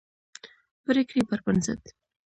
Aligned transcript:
پرېکړې 0.85 1.21
پربنسټ 1.29 1.81